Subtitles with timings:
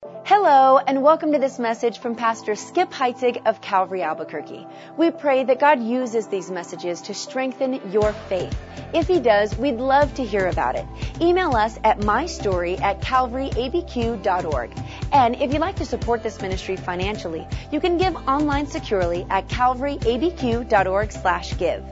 [0.00, 4.64] Hello, and welcome to this message from Pastor Skip Heitzig of Calvary Albuquerque.
[4.96, 8.56] We pray that God uses these messages to strengthen your faith.
[8.94, 10.86] If He does, we'd love to hear about it.
[11.20, 14.78] Email us at mystory at calvaryabq.org.
[15.12, 19.48] And if you'd like to support this ministry financially, you can give online securely at
[19.48, 21.82] calvaryabq.org slash give.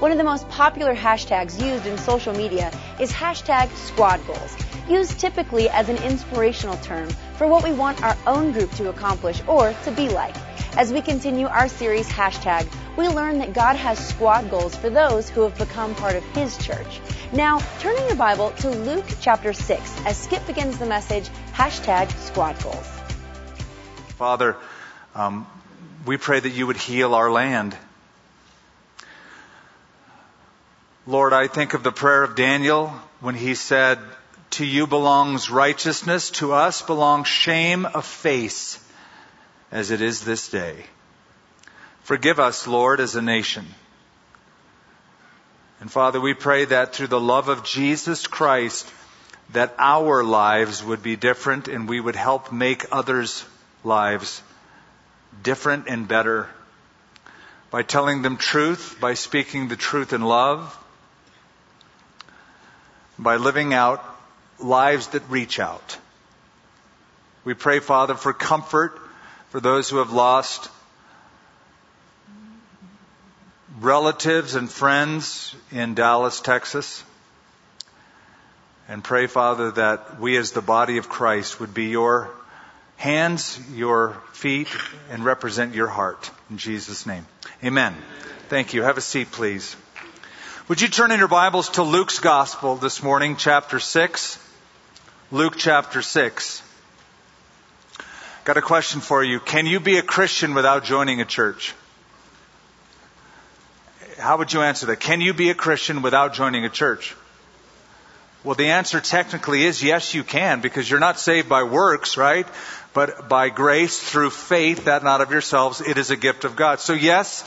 [0.00, 2.70] One of the most popular hashtags used in social media
[3.00, 4.56] is hashtag squad goals,
[4.88, 9.42] used typically as an inspirational term for what we want our own group to accomplish
[9.46, 10.34] or to be like.
[10.76, 15.28] As we continue our series hashtag, we learn that God has squad goals for those
[15.28, 17.00] who have become part of His church.
[17.32, 22.10] Now, turn in your Bible to Luke chapter 6 as Skip begins the message hashtag
[22.18, 22.86] squad goals.
[24.16, 24.56] Father,
[25.14, 25.46] um,
[26.06, 27.76] we pray that you would heal our land.
[31.06, 32.88] Lord, I think of the prayer of Daniel
[33.20, 33.98] when he said,
[34.50, 38.78] To you belongs righteousness, to us belongs shame of face,
[39.70, 40.86] as it is this day.
[42.04, 43.66] Forgive us, Lord, as a nation.
[45.80, 48.90] And Father, we pray that through the love of Jesus Christ,
[49.52, 53.44] that our lives would be different and we would help make others'
[53.84, 54.42] lives
[55.42, 56.48] different and better
[57.70, 60.76] by telling them truth, by speaking the truth in love,
[63.18, 64.15] by living out
[64.58, 65.98] lives that reach out.
[67.44, 68.98] We pray, Father, for comfort
[69.50, 70.68] for those who have lost
[73.80, 77.04] relatives and friends in Dallas, Texas.
[78.88, 82.30] And pray, Father, that we as the body of Christ would be your
[82.96, 84.68] hands, your feet,
[85.10, 86.30] and represent your heart.
[86.50, 87.26] In Jesus' name.
[87.64, 87.94] Amen.
[88.48, 88.82] Thank you.
[88.82, 89.76] Have a seat, please.
[90.68, 94.45] Would you turn in your Bibles to Luke's Gospel this morning, chapter 6?
[95.32, 96.62] Luke chapter 6.
[98.44, 99.40] Got a question for you.
[99.40, 101.74] Can you be a Christian without joining a church?
[104.20, 105.00] How would you answer that?
[105.00, 107.16] Can you be a Christian without joining a church?
[108.44, 112.46] Well, the answer technically is yes, you can, because you're not saved by works, right?
[112.94, 116.78] But by grace through faith, that not of yourselves, it is a gift of God.
[116.78, 117.42] So yes,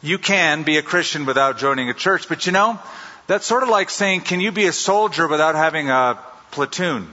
[0.00, 2.80] you can be a Christian without joining a church, but you know,
[3.26, 6.18] that's sort of like saying, can you be a soldier without having a
[6.52, 7.08] platoon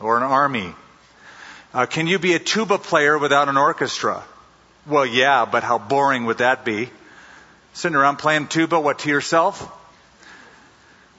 [0.00, 0.72] or an army?
[1.74, 4.22] Uh, can you be a tuba player without an orchestra?
[4.86, 6.90] Well, yeah, but how boring would that be?
[7.72, 9.70] Sitting around playing tuba, what, to yourself?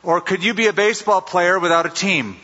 [0.04, 2.36] Or could you be a baseball player without a team?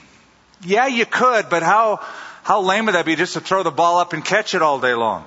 [0.64, 2.00] Yeah, you could, but how,
[2.44, 4.80] how lame would that be just to throw the ball up and catch it all
[4.80, 5.26] day long?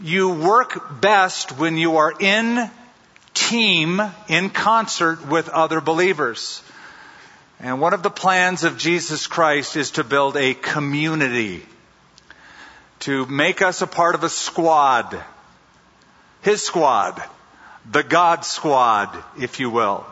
[0.00, 2.70] You work best when you are in
[3.34, 6.62] team, in concert with other believers.
[7.64, 11.64] And one of the plans of Jesus Christ is to build a community,
[13.00, 15.18] to make us a part of a squad,
[16.42, 17.22] His squad,
[17.90, 20.04] the God squad, if you will.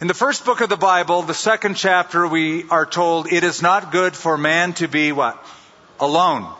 [0.00, 3.60] In the first book of the Bible, the second chapter, we are told it is
[3.60, 5.44] not good for man to be what?
[5.98, 6.54] Alone.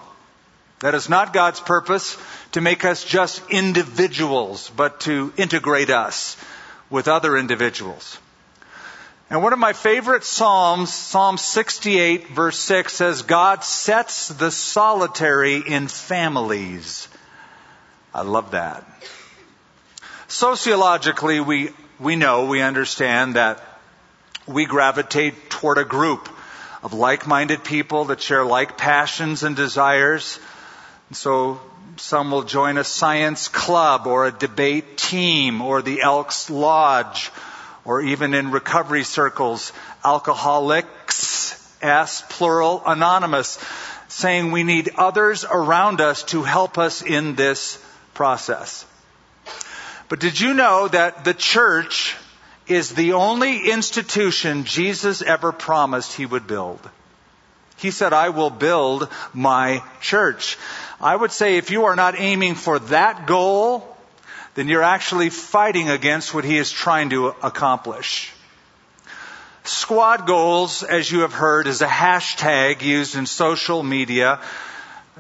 [0.81, 2.19] That is not God's purpose
[2.51, 6.37] to make us just individuals, but to integrate us
[6.91, 8.19] with other individuals.
[9.29, 15.57] And one of my favorite Psalms, Psalm 68 verse 6 says, God sets the solitary
[15.57, 17.09] in families.
[18.15, 18.85] I love that.
[20.29, 23.61] Sociologically, we, we know, we understand that
[24.47, 26.29] we gravitate toward a group
[26.85, 30.39] of like-minded people that share like passions and desires.
[31.09, 31.61] And So
[31.97, 37.33] some will join a science club or a debate team or the Elks Lodge
[37.87, 39.73] or even in recovery circles,
[40.05, 43.59] alcoholics, S plural, anonymous,
[44.09, 47.83] saying we need others around us to help us in this
[48.13, 48.85] process.
[50.09, 52.17] But did you know that the church
[52.67, 56.81] is the only institution Jesus ever promised he would build?
[57.77, 60.59] He said, I will build my church.
[61.01, 63.96] I would say if you are not aiming for that goal,
[64.57, 68.33] then you're actually fighting against what he is trying to accomplish.
[69.65, 74.41] Squad goals, as you have heard, is a hashtag used in social media,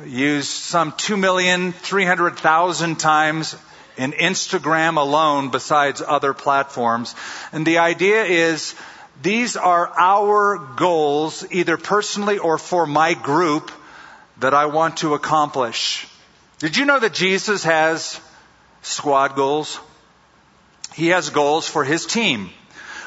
[0.06, 3.56] used some 2,300,000 times
[3.98, 7.14] in Instagram alone besides other platforms.
[7.52, 8.74] And the idea is
[9.22, 13.72] these are our goals, either personally or for my group,
[14.38, 16.06] that I want to accomplish.
[16.58, 18.20] Did you know that Jesus has
[18.86, 19.78] squad goals?
[20.94, 22.50] He has goals for his team.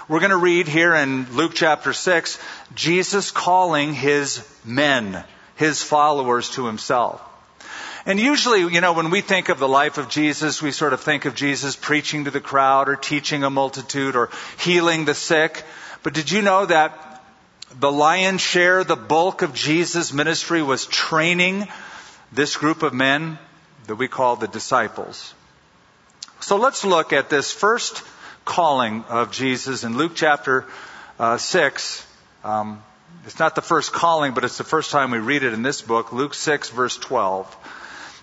[0.07, 2.39] We're going to read here in Luke chapter 6,
[2.75, 5.23] Jesus calling his men,
[5.55, 7.21] his followers to himself.
[8.05, 11.01] And usually, you know, when we think of the life of Jesus, we sort of
[11.01, 14.29] think of Jesus preaching to the crowd or teaching a multitude or
[14.59, 15.63] healing the sick.
[16.01, 17.23] But did you know that
[17.79, 21.67] the lion's share, the bulk of Jesus' ministry was training
[22.31, 23.37] this group of men
[23.87, 25.33] that we call the disciples?
[26.41, 28.01] So let's look at this first
[28.45, 30.65] calling of Jesus in Luke chapter
[31.19, 32.05] uh, 6.
[32.45, 32.81] Um,
[33.25, 35.81] it's not the first calling, but it's the first time we read it in this
[35.81, 37.57] book, Luke 6, verse 12.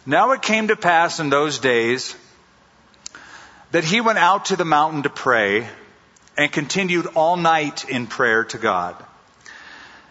[0.06, 2.16] Now it came to pass in those days
[3.72, 5.68] that he went out to the mountain to pray
[6.38, 8.96] and continued all night in prayer to God.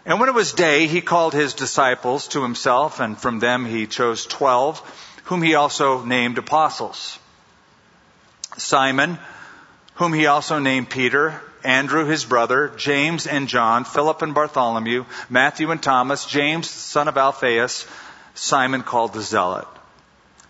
[0.05, 3.87] And when it was day, he called his disciples to himself, and from them he
[3.87, 4.79] chose twelve,
[5.23, 7.17] whom he also named apostles.
[8.57, 9.17] Simon,
[9.95, 15.71] whom he also named Peter, Andrew his brother, James and John, Philip and Bartholomew, Matthew
[15.71, 17.87] and Thomas, James son of Alphaeus,
[18.35, 19.67] Simon called the Zealot.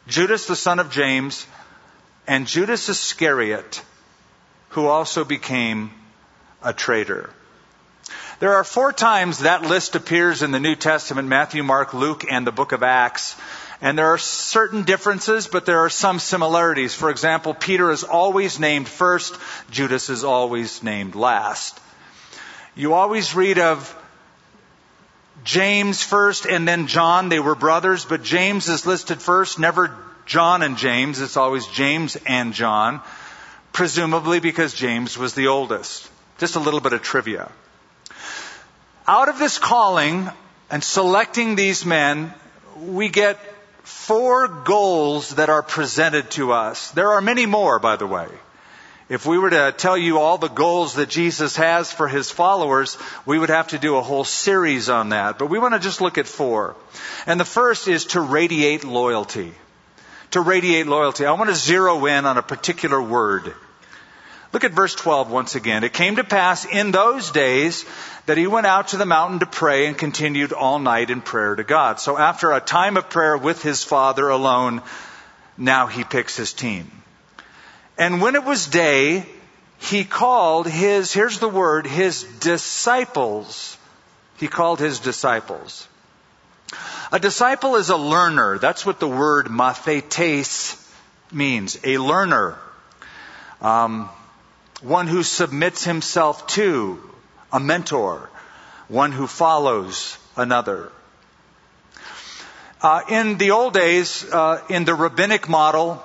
[0.07, 1.47] Judas the son of James,
[2.27, 3.81] and Judas Iscariot,
[4.69, 5.91] who also became
[6.61, 7.29] a traitor.
[8.39, 12.45] There are four times that list appears in the New Testament Matthew, Mark, Luke, and
[12.45, 13.35] the book of Acts.
[13.81, 16.93] And there are certain differences, but there are some similarities.
[16.93, 19.37] For example, Peter is always named first,
[19.69, 21.79] Judas is always named last.
[22.75, 23.93] You always read of
[25.43, 27.29] James first and then John.
[27.29, 29.95] They were brothers, but James is listed first, never
[30.25, 31.21] John and James.
[31.21, 33.01] It's always James and John,
[33.71, 36.09] presumably because James was the oldest.
[36.37, 37.51] Just a little bit of trivia.
[39.07, 40.29] Out of this calling
[40.71, 42.33] and selecting these men,
[42.77, 43.39] we get
[43.85, 46.91] four goals that are presented to us.
[46.91, 48.27] There are many more, by the way.
[49.07, 52.97] If we were to tell you all the goals that Jesus has for his followers,
[53.25, 55.37] we would have to do a whole series on that.
[55.37, 56.75] But we want to just look at four.
[57.27, 59.53] And the first is to radiate loyalty.
[60.31, 61.25] To radiate loyalty.
[61.25, 63.53] I want to zero in on a particular word.
[64.55, 65.83] Look at verse 12 once again.
[65.83, 67.83] It came to pass in those days
[68.25, 71.55] that he went out to the mountain to pray and continued all night in prayer
[71.55, 71.99] to God.
[71.99, 74.81] So after a time of prayer with his father alone,
[75.57, 76.89] now he picks his team.
[77.97, 79.25] And when it was day,
[79.77, 83.77] he called his, here's the word, his disciples.
[84.37, 85.85] He called his disciples.
[87.11, 88.57] A disciple is a learner.
[88.57, 90.81] That's what the word mathetes
[91.29, 91.77] means.
[91.83, 92.57] A learner.
[93.61, 94.09] Um,
[94.85, 96.99] one who submits himself to
[97.51, 98.29] a mentor.
[98.87, 100.91] One who follows another.
[102.81, 106.03] Uh, in the old days, uh, in the rabbinic model,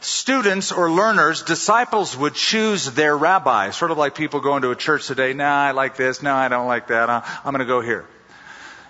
[0.00, 4.76] students or learners, disciples would choose their rabbi, sort of like people going to a
[4.76, 5.32] church today.
[5.32, 6.22] Nah, I like this.
[6.22, 7.08] No, I don't like that.
[7.08, 8.04] Uh, I'm going to go here.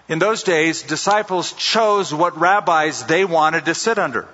[0.09, 4.27] In those days, disciples chose what rabbis they wanted to sit under.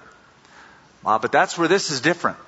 [1.04, 2.38] Uh, but that's where this is different.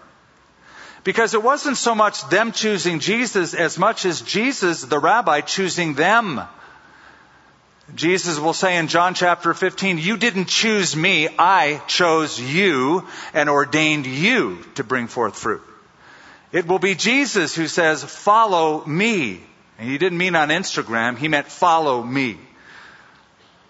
[1.02, 5.94] Because it wasn't so much them choosing Jesus as much as Jesus, the rabbi, choosing
[5.94, 6.43] them.
[7.94, 13.49] Jesus will say in John chapter 15, You didn't choose me, I chose you and
[13.49, 15.62] ordained you to bring forth fruit.
[16.52, 19.41] It will be Jesus who says, Follow me.
[19.79, 22.38] And he didn't mean on Instagram, he meant follow me.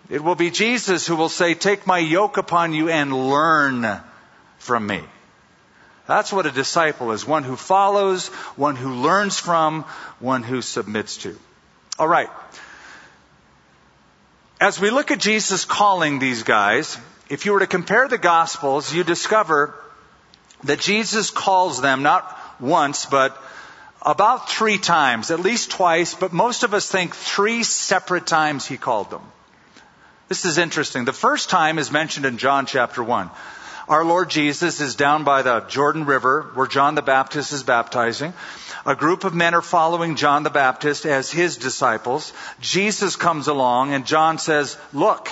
[0.08, 4.00] It will be Jesus who will say, Take my yoke upon you and learn
[4.58, 5.02] from me.
[6.10, 8.26] That's what a disciple is one who follows,
[8.56, 9.84] one who learns from,
[10.18, 11.38] one who submits to.
[12.00, 12.28] All right.
[14.60, 16.98] As we look at Jesus calling these guys,
[17.28, 19.72] if you were to compare the Gospels, you discover
[20.64, 23.40] that Jesus calls them not once, but
[24.02, 28.76] about three times, at least twice, but most of us think three separate times he
[28.76, 29.22] called them.
[30.26, 31.04] This is interesting.
[31.04, 33.30] The first time is mentioned in John chapter 1.
[33.90, 38.32] Our Lord Jesus is down by the Jordan River where John the Baptist is baptizing.
[38.86, 42.32] A group of men are following John the Baptist as his disciples.
[42.60, 45.28] Jesus comes along and John says, look,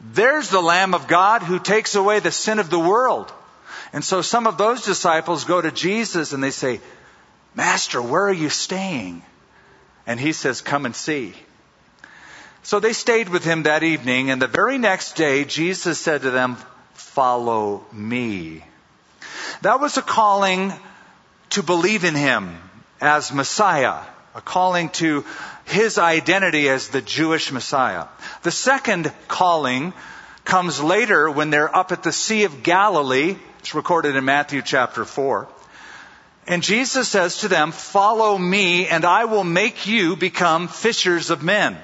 [0.00, 3.32] there's the Lamb of God who takes away the sin of the world.
[3.92, 6.80] And so some of those disciples go to Jesus and they say,
[7.54, 9.22] Master, where are you staying?
[10.04, 11.32] And he says, come and see.
[12.64, 16.32] So they stayed with him that evening and the very next day Jesus said to
[16.32, 16.56] them,
[17.14, 18.64] follow me.
[19.62, 20.72] That was a calling
[21.50, 22.58] to believe in him
[23.00, 24.00] as Messiah,
[24.34, 25.24] a calling to
[25.64, 28.06] his identity as the Jewish Messiah.
[28.42, 29.92] The second calling
[30.44, 33.36] comes later when they're up at the Sea of Galilee.
[33.60, 35.46] It's recorded in Matthew chapter 4.
[36.48, 41.44] And Jesus says to them, Follow me, and I will make you become fishers of
[41.44, 41.78] men.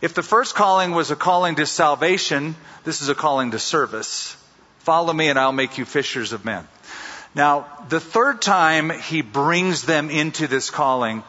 [0.00, 4.36] If the first calling was a calling to salvation, this is a calling to service.
[4.80, 6.66] Follow me, and I'll make you fishers of men.
[7.34, 11.24] Now, the third time he brings them into this calling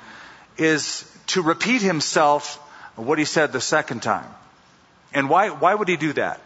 [0.57, 2.55] is to repeat himself
[2.95, 4.29] what he said the second time.
[5.13, 6.39] And why, why would he do that?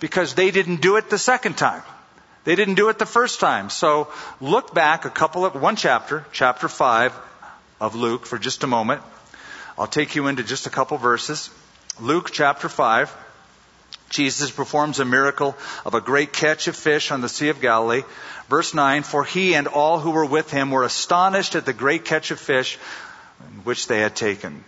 [0.00, 1.82] Because they didn't do it the second time.
[2.44, 3.70] They didn't do it the first time.
[3.70, 4.08] So
[4.40, 7.14] look back a couple of, one chapter, chapter 5
[7.80, 9.02] of Luke for just a moment.
[9.80, 11.48] I'll take you into just a couple verses.
[11.98, 13.16] Luke chapter 5.
[14.10, 15.56] Jesus performs a miracle
[15.86, 18.02] of a great catch of fish on the Sea of Galilee.
[18.50, 22.04] Verse 9, for he and all who were with him were astonished at the great
[22.04, 22.76] catch of fish
[23.64, 24.62] which they had taken.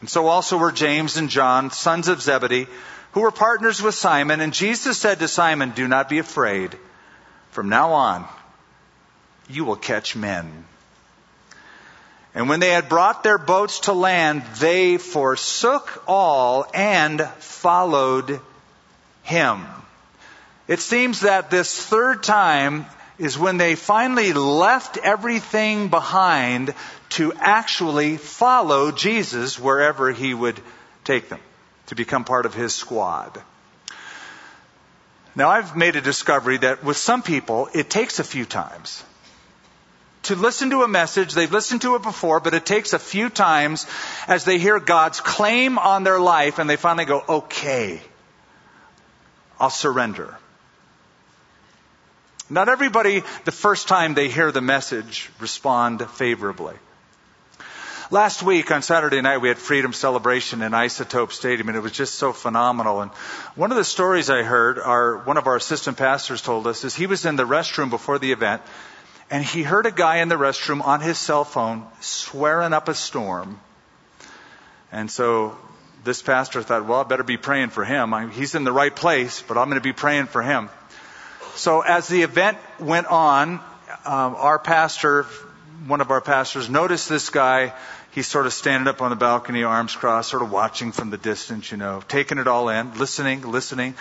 [0.00, 2.66] And so also were James and John, sons of Zebedee,
[3.12, 4.40] who were partners with Simon.
[4.40, 6.76] And Jesus said to Simon, Do not be afraid.
[7.52, 8.26] From now on,
[9.48, 10.64] you will catch men.
[12.34, 18.40] And when they had brought their boats to land, they forsook all and followed
[19.22, 19.64] him.
[20.66, 22.86] It seems that this third time
[23.18, 26.74] is when they finally left everything behind
[27.10, 30.60] to actually follow Jesus wherever he would
[31.04, 31.40] take them
[31.86, 33.40] to become part of his squad.
[35.36, 39.04] Now, I've made a discovery that with some people, it takes a few times.
[40.24, 43.28] To listen to a message, they've listened to it before, but it takes a few
[43.28, 43.86] times
[44.26, 48.00] as they hear God's claim on their life and they finally go, okay,
[49.60, 50.36] I'll surrender.
[52.48, 56.74] Not everybody, the first time they hear the message, respond favorably.
[58.10, 61.92] Last week on Saturday night, we had Freedom Celebration in Isotope Stadium, and it was
[61.92, 63.00] just so phenomenal.
[63.00, 63.10] And
[63.56, 66.94] one of the stories I heard, our, one of our assistant pastors told us, is
[66.94, 68.60] he was in the restroom before the event,
[69.34, 72.94] and he heard a guy in the restroom on his cell phone swearing up a
[72.94, 73.58] storm.
[74.92, 75.58] And so
[76.04, 78.14] this pastor thought, well, I better be praying for him.
[78.14, 80.70] I, he's in the right place, but I'm going to be praying for him.
[81.56, 83.54] So as the event went on,
[84.04, 85.26] um, our pastor
[85.88, 87.72] one of our pastors noticed this guy.
[88.12, 91.18] He's sort of standing up on the balcony, arms crossed, sort of watching from the
[91.18, 93.96] distance, you know, taking it all in, listening, listening.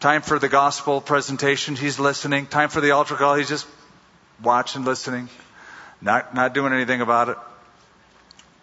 [0.00, 2.46] Time for the gospel presentation, he's listening.
[2.46, 3.64] Time for the altar call, he's just
[4.42, 5.28] watching, listening,
[6.00, 7.36] not, not doing anything about it.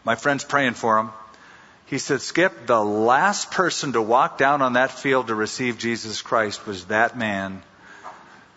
[0.03, 1.09] My friend's praying for him.
[1.86, 6.21] He said, Skip, the last person to walk down on that field to receive Jesus
[6.21, 7.63] Christ was that man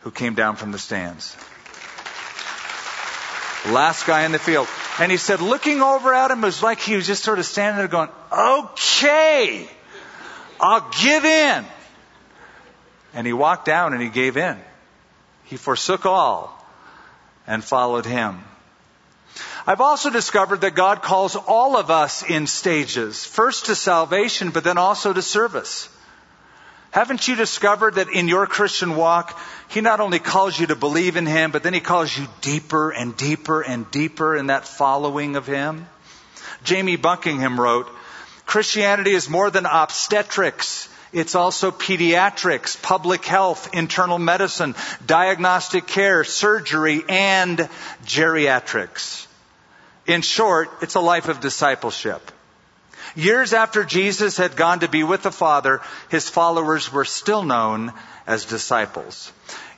[0.03, 1.37] who came down from the stands.
[3.71, 4.69] Last guy in the field.
[4.99, 7.79] And he said, looking over at him, was like he was just sort of standing
[7.79, 9.69] there going, okay,
[10.61, 11.65] I'll give in.
[13.15, 14.59] And he walked down and he gave in.
[15.45, 16.62] He forsook all
[17.47, 18.43] and followed him.
[19.67, 23.25] I've also discovered that God calls all of us in stages.
[23.25, 25.89] First to salvation, but then also to service.
[26.91, 31.17] Haven't you discovered that in your Christian walk, He not only calls you to believe
[31.17, 35.37] in Him, but then He calls you deeper and deeper and deeper in that following
[35.37, 35.87] of Him?
[36.65, 37.89] Jamie Buckingham wrote,
[38.45, 40.89] Christianity is more than obstetrics.
[41.13, 47.69] It's also pediatrics, public health, internal medicine, diagnostic care, surgery, and
[48.05, 49.27] geriatrics.
[50.07, 52.33] In short, it's a life of discipleship.
[53.15, 57.93] Years after Jesus had gone to be with the Father, his followers were still known
[58.27, 59.31] as disciples.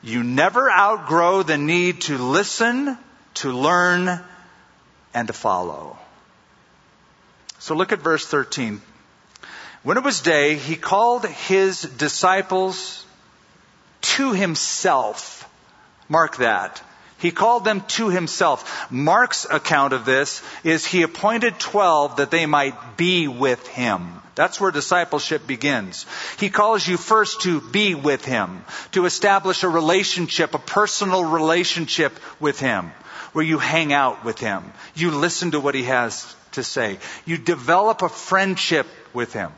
[0.02, 2.96] You never outgrow the need to listen,
[3.34, 4.20] to learn,
[5.12, 5.98] and to follow.
[7.58, 8.80] So look at verse 13.
[9.84, 13.04] When it was day, he called his disciples
[14.00, 15.48] to himself.
[16.08, 16.82] Mark that.
[17.18, 18.90] He called them to himself.
[18.90, 24.22] Mark's account of this is he appointed 12 that they might be with him.
[24.34, 26.06] That's where discipleship begins.
[26.38, 32.18] He calls you first to be with him, to establish a relationship, a personal relationship
[32.40, 32.90] with him,
[33.32, 34.64] where you hang out with him.
[34.94, 36.98] You listen to what he has to say.
[37.26, 39.52] You develop a friendship with him.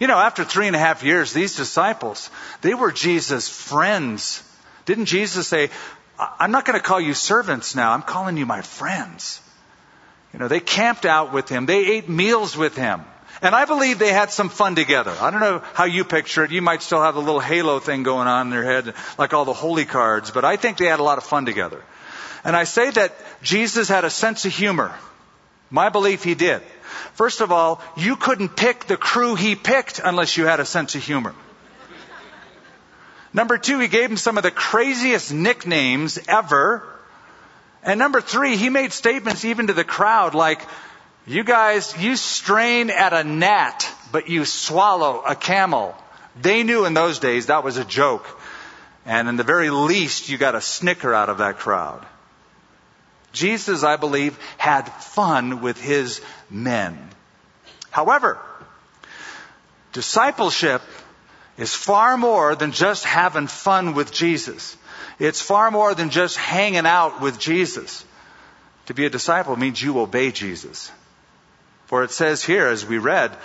[0.00, 2.30] You know, after three and a half years, these disciples,
[2.62, 4.42] they were Jesus' friends.
[4.86, 5.70] Didn't Jesus say,
[6.18, 7.92] I'm not going to call you servants now.
[7.92, 9.40] I'm calling you my friends.
[10.32, 11.66] You know, they camped out with him.
[11.66, 13.02] They ate meals with him.
[13.42, 15.14] And I believe they had some fun together.
[15.18, 16.50] I don't know how you picture it.
[16.50, 19.44] You might still have the little halo thing going on in their head, like all
[19.44, 21.82] the holy cards, but I think they had a lot of fun together.
[22.44, 24.94] And I say that Jesus had a sense of humor.
[25.70, 26.62] My belief he did.
[27.14, 30.94] First of all, you couldn't pick the crew he picked unless you had a sense
[30.94, 31.34] of humor.
[33.32, 36.82] Number two, he gave him some of the craziest nicknames ever.
[37.82, 40.60] And number three, he made statements even to the crowd like,
[41.26, 45.94] you guys, you strain at a gnat, but you swallow a camel.
[46.40, 48.26] They knew in those days that was a joke.
[49.06, 52.04] And in the very least, you got a snicker out of that crowd.
[53.32, 56.98] Jesus, I believe, had fun with his men.
[57.90, 58.38] However,
[59.92, 60.82] discipleship
[61.56, 64.76] is far more than just having fun with Jesus.
[65.18, 68.04] It's far more than just hanging out with Jesus.
[68.86, 70.90] To be a disciple means you obey Jesus.
[71.86, 73.36] For it says here, as we read,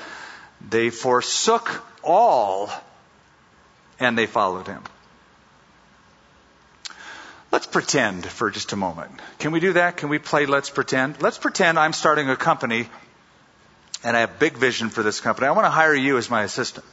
[0.68, 2.70] they forsook all
[4.00, 4.84] and they followed him.
[7.56, 9.12] Let's pretend for just a moment.
[9.40, 9.96] Can we do that?
[9.96, 11.22] Can we play Let's Pretend?
[11.22, 12.90] Let's pretend I'm starting a company
[14.04, 15.48] and I have big vision for this company.
[15.48, 16.86] I want to hire you as my assistant.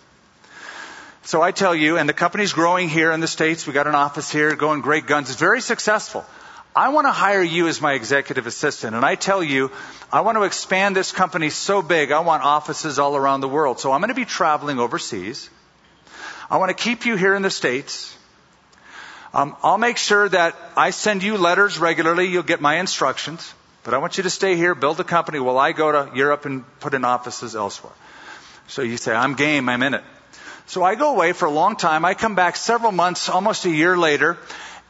[1.25, 3.67] So I tell you, and the company's growing here in the States.
[3.67, 5.31] We got an office here going great guns.
[5.31, 6.25] It's very successful.
[6.77, 8.95] I want to hire you as my executive assistant.
[8.95, 9.73] And I tell you,
[10.13, 13.81] I want to expand this company so big, I want offices all around the world.
[13.81, 15.51] So I'm going to be traveling overseas.
[16.49, 18.17] I want to keep you here in the States.
[19.35, 22.27] Um, I'll make sure that I send you letters regularly.
[22.27, 23.55] You'll get my instructions.
[23.85, 26.45] But I want you to stay here, build a company while I go to Europe
[26.45, 27.93] and put in offices elsewhere.
[28.69, 30.05] So you say, I'm game, I'm in it.
[30.67, 32.05] So I go away for a long time.
[32.05, 34.39] I come back several months, almost a year later,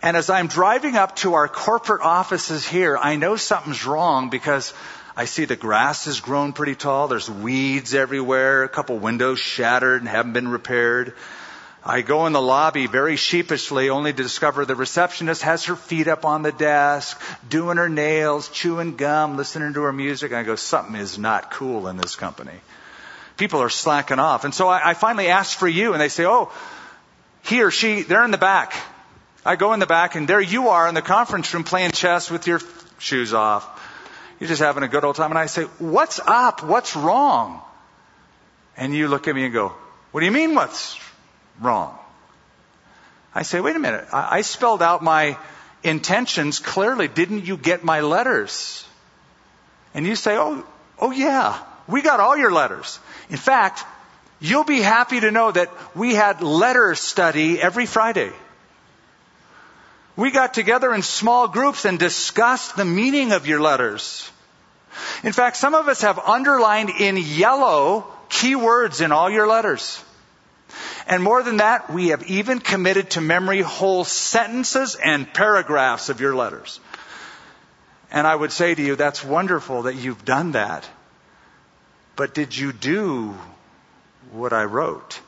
[0.03, 4.75] and as I'm driving up to our corporate offices here, I know something's wrong because
[5.17, 7.07] I see the grass has grown pretty tall.
[7.07, 8.65] There's weeds everywhere.
[8.65, 11.15] A couple windows shattered and haven't been repaired.
[11.85, 16.07] I go in the lobby very sheepishly only to discover the receptionist has her feet
[16.07, 20.31] up on the desk, doing her nails, chewing gum, listening to her music.
[20.31, 22.61] And I go, something is not cool in this company
[23.37, 24.45] people are slacking off.
[24.45, 26.53] And so I, I finally ask for you, and they say, oh,
[27.43, 28.75] he or she, they're in the back.
[29.45, 32.31] I go in the back, and there you are in the conference room playing chess
[32.31, 32.61] with your
[32.99, 33.67] shoes off.
[34.39, 35.31] You're just having a good old time.
[35.31, 36.62] And I say, what's up?
[36.62, 37.61] What's wrong?
[38.77, 39.73] And you look at me and go,
[40.12, 40.99] what do you mean what's
[41.61, 41.99] wrong?
[43.35, 44.07] I say, wait a minute.
[44.12, 45.38] I, I spelled out my
[45.83, 47.09] intentions clearly.
[47.09, 48.87] Didn't you get my letters?
[49.95, 50.65] And you say, oh,
[50.99, 51.59] oh yeah.
[51.88, 52.99] We got all your letters.
[53.31, 53.85] In fact,
[54.41, 58.33] you'll be happy to know that we had letter study every Friday.
[60.15, 64.31] We got together in small groups and discussed the meaning of your letters.
[65.25, 70.03] In fact, some of us have underlined in yellow key words in all your letters.
[71.07, 76.21] And more than that, we have even committed to memory whole sentences and paragraphs of
[76.21, 76.81] your letters.
[78.11, 80.89] And I would say to you, that's wonderful that you've done that.
[82.15, 83.35] But did you do
[84.33, 85.19] what I wrote?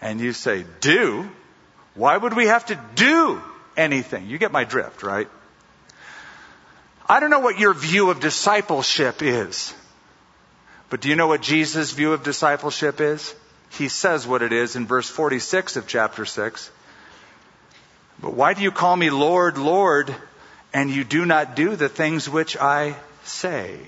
[0.00, 1.28] And you say, do?
[1.94, 3.42] Why would we have to do
[3.76, 4.28] anything?
[4.28, 5.28] You get my drift, right?
[7.06, 9.74] I don't know what your view of discipleship is.
[10.88, 13.34] But do you know what Jesus' view of discipleship is?
[13.70, 16.70] He says what it is in verse 46 of chapter 6.
[18.20, 20.14] But why do you call me Lord, Lord,
[20.74, 23.78] and you do not do the things which I say?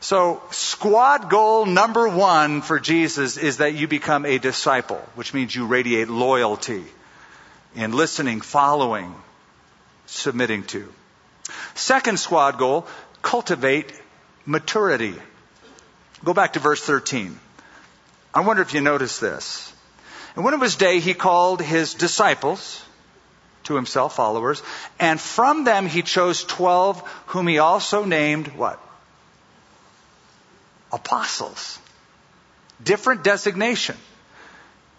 [0.00, 5.54] So, squad goal number one for Jesus is that you become a disciple, which means
[5.54, 6.84] you radiate loyalty
[7.74, 9.14] in listening, following,
[10.06, 10.92] submitting to.
[11.74, 12.86] Second squad goal,
[13.22, 13.92] cultivate
[14.44, 15.14] maturity.
[16.22, 17.38] Go back to verse 13.
[18.34, 19.72] I wonder if you notice this.
[20.34, 22.82] And when it was day, he called his disciples
[23.64, 24.62] to himself, followers,
[24.98, 28.80] and from them he chose twelve, whom he also named what?
[30.94, 31.78] apostles.
[32.82, 33.96] Different designation.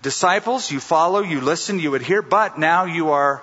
[0.01, 3.41] Disciples, you follow, you listen, you adhere, but now you are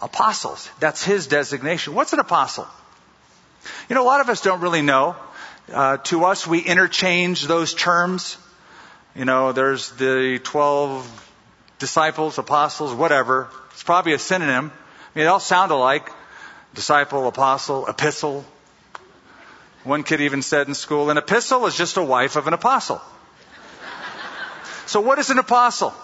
[0.00, 0.70] apostles.
[0.78, 1.94] That's his designation.
[1.94, 2.66] What's an apostle?
[3.88, 5.16] You know, a lot of us don't really know.
[5.70, 8.38] Uh, to us, we interchange those terms.
[9.14, 11.32] You know, there's the 12
[11.78, 13.48] disciples, apostles, whatever.
[13.72, 14.66] It's probably a synonym.
[14.66, 16.10] I mean, they all sound alike.
[16.74, 18.44] Disciple, apostle, epistle,
[19.82, 23.00] one kid even said in school, an epistle is just a wife of an apostle.
[24.86, 25.94] so what is an apostle?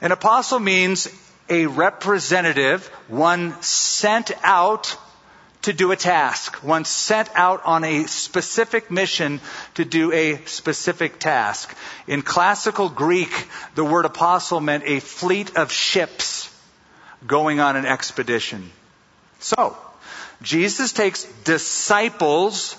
[0.00, 1.08] An apostle means
[1.48, 4.96] a representative, one sent out
[5.66, 9.40] to do a task, one sent out on a specific mission
[9.74, 11.76] to do a specific task.
[12.06, 16.48] In classical Greek, the word apostle meant a fleet of ships
[17.26, 18.70] going on an expedition.
[19.40, 19.76] So,
[20.40, 22.76] Jesus takes disciples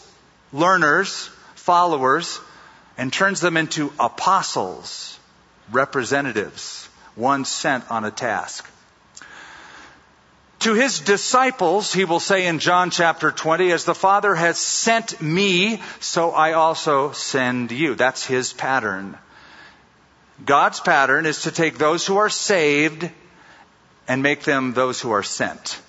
[0.54, 2.40] learners, followers,
[2.98, 5.20] and turns them into apostles,
[5.72, 8.66] representatives, one sent on a task.
[10.60, 15.22] To his disciples, he will say in John chapter 20, as the Father has sent
[15.22, 17.94] me, so I also send you.
[17.94, 19.18] That's his pattern.
[20.44, 23.10] God's pattern is to take those who are saved
[24.08, 25.80] and make them those who are sent.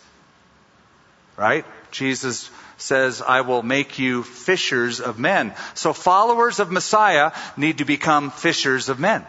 [1.36, 1.64] Right?
[1.90, 5.54] Jesus says, I will make you fishers of men.
[5.74, 9.24] So followers of Messiah need to become fishers of men.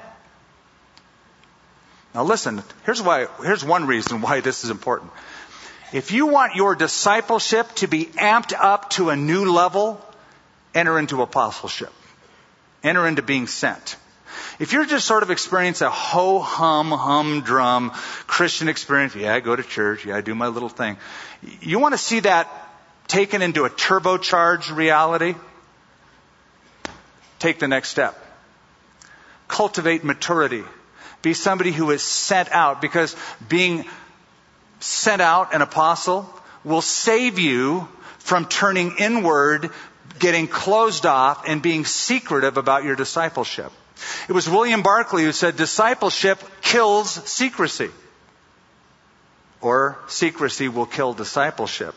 [2.13, 5.11] Now listen, here's why, here's one reason why this is important.
[5.91, 10.03] If you want your discipleship to be amped up to a new level,
[10.73, 11.91] enter into apostleship.
[12.83, 13.97] Enter into being sent.
[14.59, 17.91] If you're just sort of experiencing a ho hum humdrum
[18.27, 20.97] Christian experience, yeah, I go to church, yeah, I do my little thing.
[21.61, 22.47] You want to see that
[23.07, 25.35] taken into a turbocharged reality?
[27.39, 28.17] Take the next step.
[29.47, 30.63] Cultivate maturity.
[31.21, 33.15] Be somebody who is sent out because
[33.47, 33.85] being
[34.79, 36.29] sent out an apostle
[36.63, 37.87] will save you
[38.19, 39.71] from turning inward,
[40.19, 43.71] getting closed off, and being secretive about your discipleship.
[44.27, 47.89] It was William Barclay who said discipleship kills secrecy.
[49.61, 51.95] Or secrecy will kill discipleship.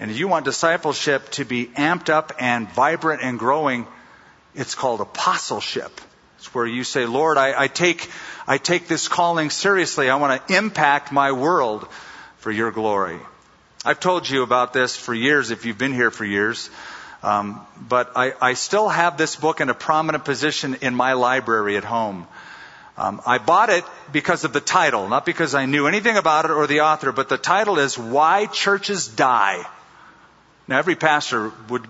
[0.00, 3.86] And if you want discipleship to be amped up and vibrant and growing,
[4.54, 6.00] it's called apostleship.
[6.44, 8.10] It's where you say, Lord, I, I take,
[8.46, 10.10] I take this calling seriously.
[10.10, 11.88] I want to impact my world
[12.36, 13.18] for your glory.
[13.82, 16.68] I've told you about this for years if you've been here for years.
[17.22, 21.78] Um, but I, I, still have this book in a prominent position in my library
[21.78, 22.26] at home.
[22.98, 26.50] Um, I bought it because of the title, not because I knew anything about it
[26.50, 29.64] or the author, but the title is Why Churches Die.
[30.68, 31.86] Now, every pastor would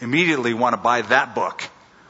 [0.00, 1.62] immediately want to buy that book.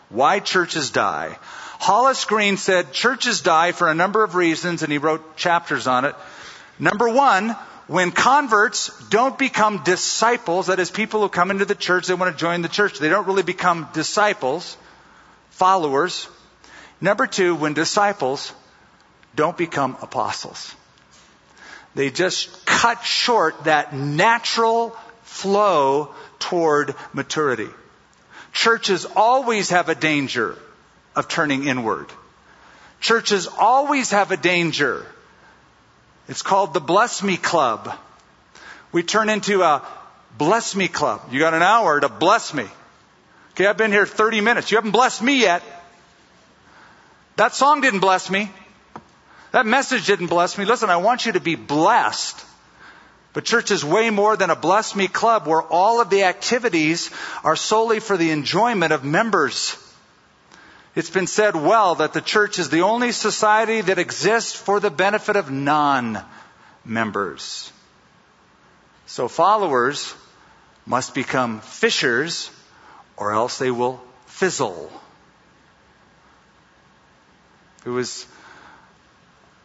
[0.08, 1.36] Why Churches Die.
[1.82, 6.04] Hollis Green said churches die for a number of reasons, and he wrote chapters on
[6.04, 6.14] it.
[6.78, 7.56] Number one,
[7.88, 12.32] when converts don't become disciples, that is, people who come into the church, they want
[12.32, 14.76] to join the church, they don't really become disciples,
[15.50, 16.28] followers.
[17.00, 18.52] Number two, when disciples
[19.34, 20.72] don't become apostles.
[21.96, 24.90] They just cut short that natural
[25.24, 27.70] flow toward maturity.
[28.52, 30.56] Churches always have a danger
[31.14, 32.06] of turning inward.
[33.00, 35.06] Churches always have a danger
[36.28, 37.92] it's called the Bless Me Club.
[38.92, 39.82] We turn into a
[40.38, 41.20] Bless Me Club.
[41.30, 42.66] You got an hour to bless me.
[43.52, 44.70] Okay, I've been here 30 minutes.
[44.70, 45.62] You haven't blessed me yet.
[47.36, 48.50] That song didn't bless me.
[49.50, 50.64] That message didn't bless me.
[50.64, 52.42] Listen, I want you to be blessed.
[53.34, 57.10] But church is way more than a bless me club where all of the activities
[57.42, 59.76] are solely for the enjoyment of members.
[60.94, 64.90] It's been said well that the church is the only society that exists for the
[64.90, 66.22] benefit of non
[66.84, 67.72] members.
[69.06, 70.14] So followers
[70.84, 72.50] must become fishers
[73.16, 74.90] or else they will fizzle.
[77.86, 78.26] It was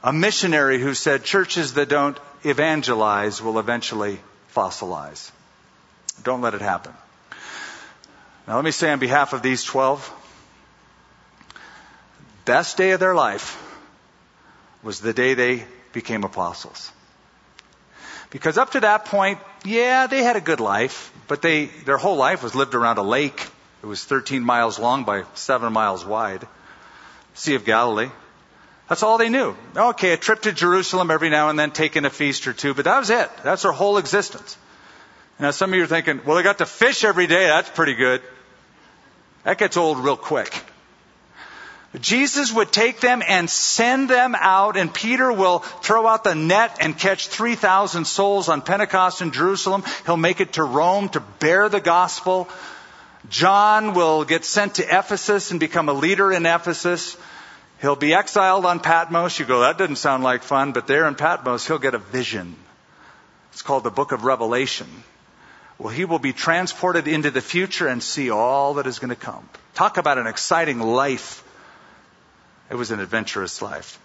[0.04, 4.20] a missionary who said churches that don't evangelize will eventually
[4.56, 5.32] fossilize.
[6.24, 6.94] Don't let it happen.
[8.48, 10.10] Now let me say on behalf of these 12,
[12.47, 13.62] best day of their life
[14.81, 16.91] was the day they became apostles.
[18.29, 22.15] Because up to that point, yeah, they had a good life, but they, their whole
[22.15, 23.45] life was lived around a lake.
[23.83, 26.47] It was 13 miles long by 7 miles wide.
[27.36, 28.10] Sea of Galilee.
[28.89, 29.55] That's all they knew.
[29.75, 32.86] Okay, a trip to Jerusalem every now and then, taking a feast or two, but
[32.86, 33.29] that was it.
[33.43, 34.57] That's their whole existence.
[35.39, 37.47] Now some of you are thinking, well, they got to fish every day.
[37.47, 38.21] That's pretty good.
[39.43, 40.63] That gets old real quick.
[42.01, 46.77] Jesus would take them and send them out, and Peter will throw out the net
[46.81, 49.83] and catch 3,000 souls on Pentecost in Jerusalem.
[50.05, 52.49] He'll make it to Rome to bear the gospel.
[53.29, 57.17] John will get sent to Ephesus and become a leader in Ephesus.
[57.81, 59.39] He'll be exiled on Patmos.
[59.39, 62.55] You go, that doesn't sound like fun, but there in Patmos, he'll get a vision.
[63.53, 64.88] It's called the book of Revelation.
[65.77, 69.15] Well, he will be transported into the future and see all that is going to
[69.15, 69.47] come.
[69.75, 71.43] Talk about an exciting life
[72.69, 73.99] it was an adventurous life.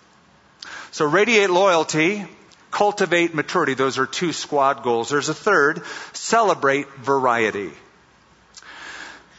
[0.92, 2.24] So radiate loyalty,
[2.70, 3.74] cultivate maturity.
[3.74, 5.10] Those are two squad goals.
[5.10, 7.70] There's a third, celebrate variety.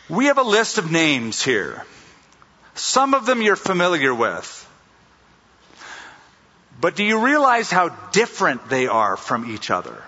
[0.10, 1.86] We have a list of names here.
[2.76, 4.60] Some of them you're familiar with.
[6.80, 10.04] But do you realize how different they are from each other?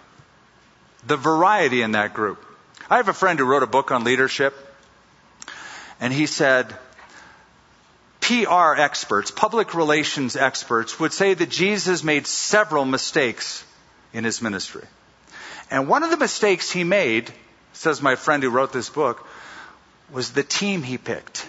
[1.08, 2.44] The variety in that group.
[2.90, 4.54] I have a friend who wrote a book on leadership,
[6.00, 6.76] and he said,
[8.26, 13.64] PR experts, public relations experts, would say that Jesus made several mistakes
[14.14, 14.84] in his ministry.
[15.70, 17.32] And one of the mistakes he made,
[17.74, 19.28] says my friend who wrote this book,
[20.12, 21.48] was the team he picked.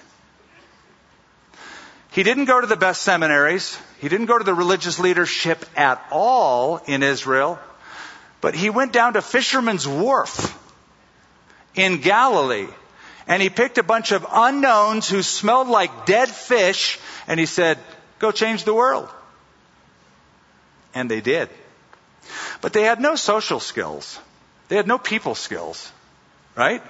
[2.13, 3.79] He didn't go to the best seminaries.
[4.01, 7.59] He didn't go to the religious leadership at all in Israel.
[8.43, 10.59] But he went down to Fisherman's Wharf
[11.75, 12.69] in Galilee.
[13.29, 16.99] And he picked a bunch of unknowns who smelled like dead fish.
[17.27, 17.79] And he said,
[18.19, 19.09] go change the world.
[20.95, 21.49] And they did.
[22.61, 24.19] But they had no social skills.
[24.69, 25.91] They had no people skills.
[26.55, 26.83] Right?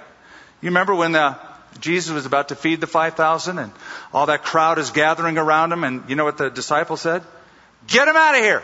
[0.61, 1.37] You remember when the
[1.79, 3.71] Jesus was about to feed the 5,000 and
[4.13, 7.23] all that crowd is gathering around him and you know what the disciple said?
[7.87, 8.63] Get him out of here!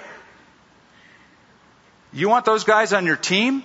[2.12, 3.64] You want those guys on your team?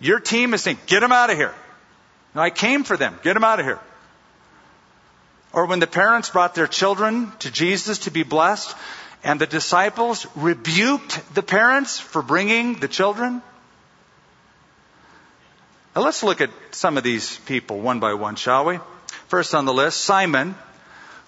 [0.00, 1.54] Your team is saying, get them out of here.
[2.34, 3.18] I came for them.
[3.22, 3.78] Get them out of here.
[5.52, 8.74] Or when the parents brought their children to Jesus to be blessed
[9.22, 13.40] and the disciples rebuked the parents for bringing the children.
[15.94, 18.80] Now let's look at some of these people one by one, shall we?
[19.28, 20.56] First on the list, Simon,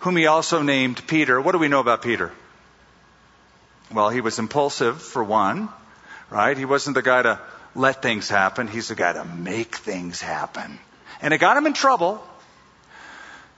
[0.01, 1.41] whom he also named Peter.
[1.41, 2.33] What do we know about Peter?
[3.93, 5.69] Well, he was impulsive, for one,
[6.29, 6.57] right?
[6.57, 7.41] He wasn't the guy to
[7.77, 8.67] let things happen.
[8.67, 10.79] He's the guy to make things happen.
[11.21, 12.23] And it got him in trouble.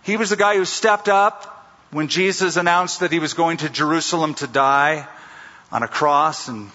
[0.03, 1.55] He was the guy who stepped up
[1.91, 5.07] when Jesus announced that he was going to Jerusalem to die
[5.73, 6.71] on a cross and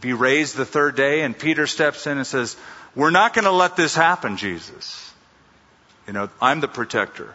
[0.00, 1.22] be raised the third day.
[1.22, 2.56] And Peter steps in and says,
[2.94, 5.12] we're not going to let this happen, Jesus.
[6.06, 7.34] You know, I'm the protector.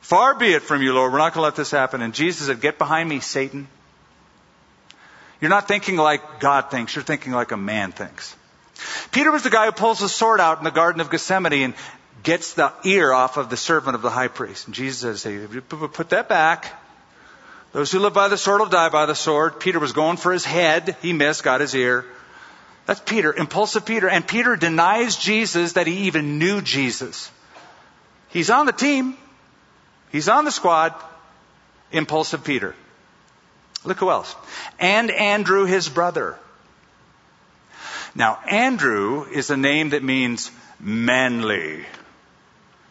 [0.00, 1.12] Far be it from you, Lord.
[1.12, 2.00] We're not going to let this happen.
[2.00, 3.66] And Jesus said, Get behind me, Satan.
[5.40, 6.94] You're not thinking like God thinks.
[6.94, 8.34] You're thinking like a man thinks.
[9.10, 11.74] Peter was the guy who pulls the sword out in the Garden of Gethsemane and
[12.22, 14.66] gets the ear off of the servant of the high priest.
[14.66, 15.60] And Jesus says,
[15.92, 16.72] put that back.
[17.72, 19.60] Those who live by the sword will die by the sword.
[19.60, 20.96] Peter was going for his head.
[21.02, 22.04] He missed, got his ear.
[22.86, 24.08] That's Peter, impulsive Peter.
[24.08, 27.30] And Peter denies Jesus that he even knew Jesus.
[28.30, 29.16] He's on the team.
[30.10, 30.94] He's on the squad.
[31.92, 32.74] Impulsive Peter.
[33.84, 34.34] Look who else.
[34.78, 36.38] And Andrew, his brother.
[38.14, 41.84] Now, Andrew is a name that means manly.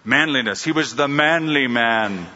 [0.04, 0.64] Manliness.
[0.64, 2.28] He was the manly man.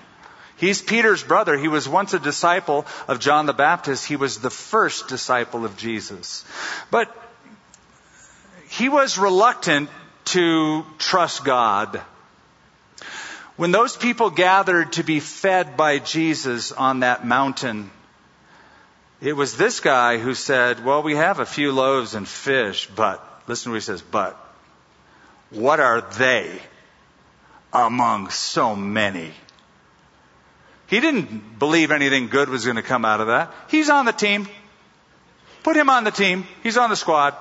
[0.58, 1.58] He's Peter's brother.
[1.58, 4.06] He was once a disciple of John the Baptist.
[4.06, 6.46] He was the first disciple of Jesus.
[6.92, 7.16] But
[8.70, 9.90] he was reluctant
[10.26, 12.00] to trust God.
[13.58, 17.92] When those people gathered to be fed by Jesus on that mountain,
[19.22, 23.24] it was this guy who said, Well, we have a few loaves and fish, but,
[23.48, 24.36] listen to what he says, but,
[25.52, 26.60] what are they
[27.72, 29.32] among so many?
[30.88, 33.54] He didn't believe anything good was going to come out of that.
[33.70, 34.48] He's on the team.
[35.64, 36.46] Put him on the team.
[36.64, 37.36] He's on the squad.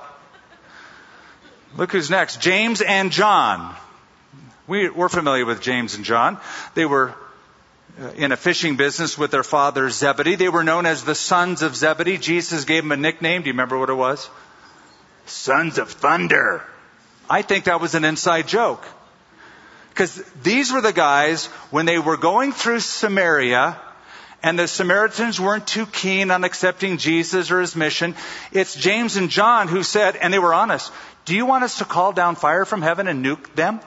[1.75, 2.39] Look who's next.
[2.39, 3.75] James and John.
[4.67, 6.37] We, are familiar with James and John.
[6.75, 7.13] They were
[8.15, 10.35] in a fishing business with their father Zebedee.
[10.35, 12.17] They were known as the sons of Zebedee.
[12.17, 13.41] Jesus gave them a nickname.
[13.41, 14.29] Do you remember what it was?
[15.25, 16.63] Sons of Thunder.
[17.29, 18.83] I think that was an inside joke.
[19.89, 23.79] Because these were the guys, when they were going through Samaria,
[24.43, 28.15] and the Samaritans weren't too keen on accepting Jesus or his mission,
[28.51, 30.91] it's James and John who said, and they were honest,
[31.25, 33.79] do you want us to call down fire from heaven and nuke them?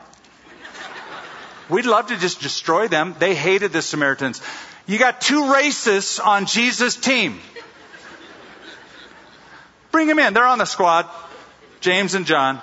[1.68, 3.14] We'd love to just destroy them.
[3.18, 4.42] They hated the Samaritans.
[4.86, 7.40] You got two racists on Jesus' team.
[9.90, 10.34] Bring them in.
[10.34, 11.08] They're on the squad.
[11.80, 12.60] James and John.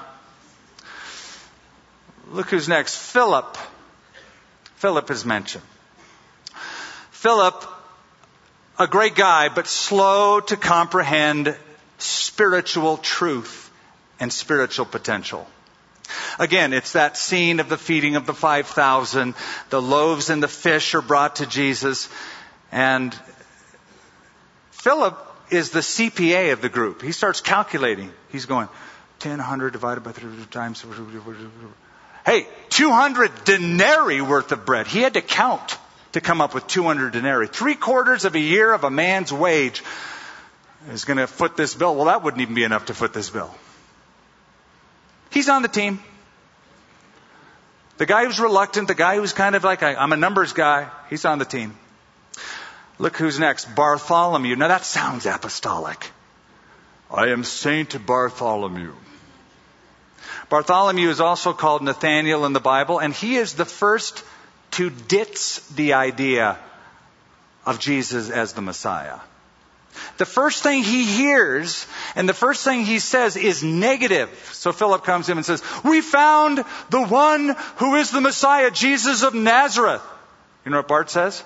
[2.31, 2.95] Look who's next.
[2.95, 3.57] Philip.
[4.75, 5.63] Philip is mentioned.
[7.11, 7.65] Philip,
[8.79, 11.55] a great guy, but slow to comprehend
[11.99, 13.71] spiritual truth
[14.19, 15.47] and spiritual potential.
[16.39, 19.35] Again, it's that scene of the feeding of the 5,000.
[19.69, 22.09] The loaves and the fish are brought to Jesus.
[22.71, 23.17] And
[24.71, 25.17] Philip
[25.49, 27.01] is the CPA of the group.
[27.01, 28.11] He starts calculating.
[28.31, 28.67] He's going,
[29.21, 30.83] 1000 divided by 3 times.
[32.25, 34.87] Hey, 200 denarii worth of bread.
[34.87, 35.77] He had to count
[36.13, 37.47] to come up with 200 denarii.
[37.47, 39.83] Three quarters of a year of a man's wage
[40.89, 41.95] is going to foot this bill.
[41.95, 43.53] Well, that wouldn't even be enough to foot this bill.
[45.41, 45.99] He's on the team.
[47.97, 51.25] The guy who's reluctant, the guy who's kind of like, I'm a numbers guy, he's
[51.25, 51.75] on the team.
[52.99, 53.73] Look who's next.
[53.73, 54.55] Bartholomew.
[54.55, 56.11] Now that sounds apostolic.
[57.09, 58.93] I am Saint Bartholomew.
[60.49, 64.23] Bartholomew is also called Nathaniel in the Bible, and he is the first
[64.77, 66.59] to ditch the idea
[67.65, 69.17] of Jesus as the Messiah.
[70.17, 74.29] The first thing he hears and the first thing he says is negative.
[74.53, 78.71] So Philip comes to him and says, We found the one who is the Messiah,
[78.71, 80.01] Jesus of Nazareth.
[80.65, 81.43] You know what Bart says?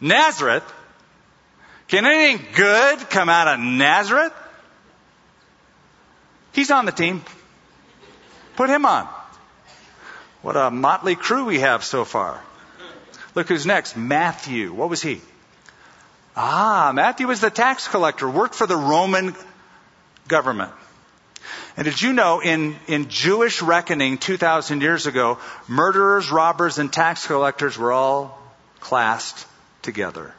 [0.00, 0.64] Nazareth?
[1.88, 4.32] Can anything good come out of Nazareth?
[6.52, 7.22] He's on the team.
[8.56, 9.08] Put him on.
[10.42, 12.40] What a motley crew we have so far.
[13.34, 13.96] Look who's next.
[13.96, 14.72] Matthew.
[14.72, 15.20] What was he?
[16.36, 19.34] Ah, Matthew was the tax collector, worked for the Roman
[20.28, 20.72] government.
[21.76, 27.26] And did you know in, in Jewish reckoning 2,000 years ago, murderers, robbers, and tax
[27.26, 28.38] collectors were all
[28.80, 29.46] classed
[29.82, 30.34] together?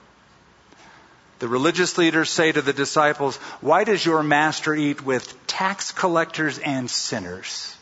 [1.40, 6.58] The religious leaders say to the disciples, Why does your master eat with tax collectors
[6.60, 7.76] and sinners?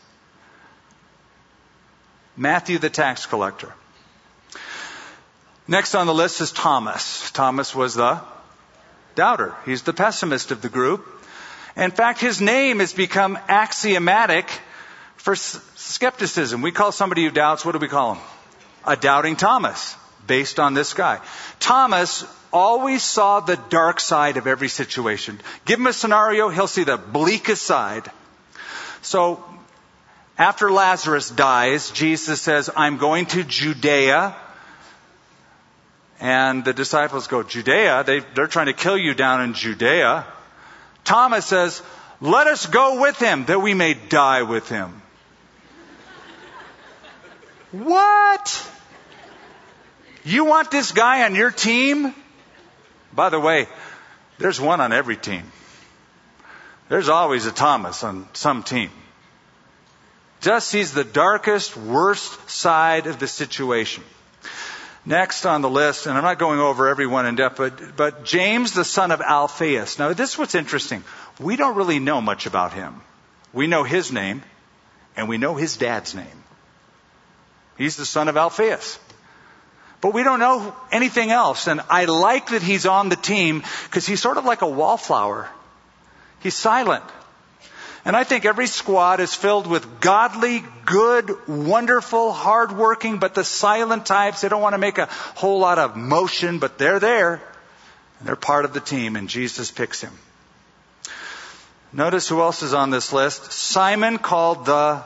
[2.36, 3.72] Matthew the tax collector.
[5.68, 7.30] Next on the list is Thomas.
[7.32, 8.20] Thomas was the
[9.16, 9.54] doubter.
[9.64, 11.04] He's the pessimist of the group.
[11.76, 14.48] In fact, his name has become axiomatic
[15.16, 16.62] for skepticism.
[16.62, 18.22] We call somebody who doubts, what do we call him?
[18.86, 21.20] A doubting Thomas, based on this guy.
[21.58, 25.40] Thomas always saw the dark side of every situation.
[25.64, 28.08] Give him a scenario, he'll see the bleakest side.
[29.02, 29.44] So,
[30.38, 34.36] after Lazarus dies, Jesus says, I'm going to Judea.
[36.20, 38.04] And the disciples go, Judea?
[38.04, 40.26] They, they're trying to kill you down in Judea.
[41.04, 41.82] Thomas says,
[42.20, 45.02] Let us go with him that we may die with him.
[47.72, 48.70] what?
[50.24, 52.14] You want this guy on your team?
[53.12, 53.68] By the way,
[54.38, 55.44] there's one on every team.
[56.88, 58.90] There's always a Thomas on some team.
[60.40, 64.04] Just sees the darkest, worst side of the situation.
[65.06, 68.72] Next on the list, and I'm not going over everyone in depth, but, but James,
[68.72, 70.00] the son of Alphaeus.
[70.00, 71.04] Now, this is what's interesting.
[71.38, 73.00] We don't really know much about him.
[73.52, 74.42] We know his name,
[75.16, 76.42] and we know his dad's name.
[77.78, 78.98] He's the son of Alphaeus.
[80.00, 81.68] But we don't know anything else.
[81.68, 85.48] And I like that he's on the team because he's sort of like a wallflower.
[86.40, 87.04] He's silent.
[88.06, 94.06] And I think every squad is filled with godly, good, wonderful, hardworking, but the silent
[94.06, 97.42] types, they don't want to make a whole lot of motion, but they're there.
[98.20, 100.12] And they're part of the team, and Jesus picks him.
[101.92, 103.50] Notice who else is on this list.
[103.50, 105.02] Simon called the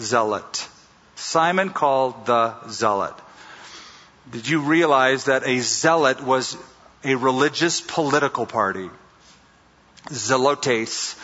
[0.00, 0.66] zealot.
[1.14, 3.14] Simon called the zealot.
[4.32, 6.56] Did you realize that a zealot was
[7.04, 8.90] a religious political party?
[10.08, 11.16] Zelotes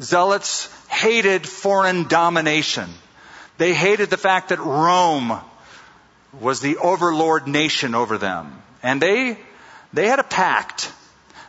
[0.00, 2.88] Zealots hated foreign domination.
[3.58, 5.38] They hated the fact that Rome
[6.40, 8.62] was the overlord nation over them.
[8.82, 9.38] And they,
[9.92, 10.92] they had a pact.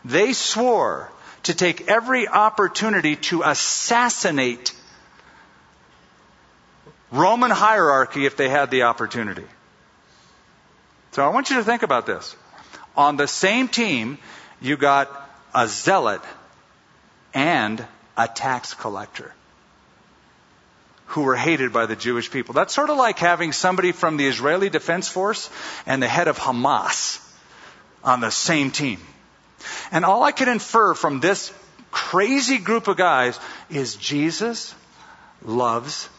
[0.03, 1.11] They swore
[1.43, 4.73] to take every opportunity to assassinate
[7.11, 9.45] Roman hierarchy if they had the opportunity.
[11.11, 12.35] So I want you to think about this.
[12.97, 14.17] On the same team,
[14.61, 15.09] you got
[15.53, 16.21] a zealot
[17.33, 17.85] and
[18.17, 19.33] a tax collector
[21.07, 22.53] who were hated by the Jewish people.
[22.53, 25.49] That's sort of like having somebody from the Israeli Defense Force
[25.85, 27.19] and the head of Hamas
[28.03, 28.99] on the same team.
[29.91, 31.53] And all I can infer from this
[31.91, 34.73] crazy group of guys is Jesus
[35.43, 36.09] loves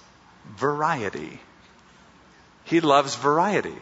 [0.56, 1.40] variety.
[2.64, 3.76] He loves variety.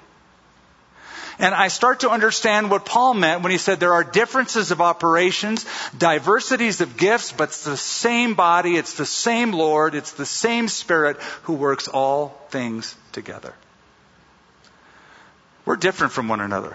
[1.39, 4.81] And I start to understand what Paul meant when he said there are differences of
[4.81, 5.65] operations,
[5.97, 10.69] diversities of gifts, but it's the same body, it's the same Lord, it's the same
[10.69, 13.55] Spirit who works all things together.
[15.65, 16.71] We're different from one another.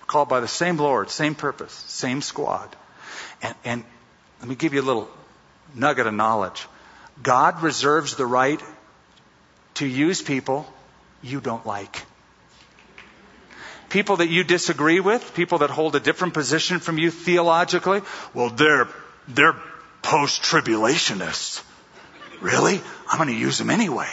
[0.00, 2.74] We're called by the same Lord, same purpose, same squad.
[3.42, 3.84] And, and
[4.40, 5.08] let me give you a little
[5.74, 6.66] nugget of knowledge.
[7.22, 8.60] God reserves the right
[9.74, 10.66] to use people
[11.22, 12.02] you don't like
[13.96, 18.02] people that you disagree with, people that hold a different position from you theologically,
[18.34, 18.88] well, they're,
[19.26, 19.56] they're
[20.02, 21.62] post-tribulationists.
[22.42, 22.78] Really?
[23.08, 24.10] I'm going to use them anyway.